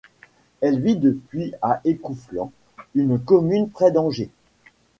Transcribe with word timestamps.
Elle 0.61 0.81
vit 0.81 0.95
depuis 0.95 1.53
à 1.61 1.79
Écouflant, 1.85 2.51
une 2.95 3.19
commune 3.19 3.69
près 3.69 3.91
d'Angers. 3.91 4.31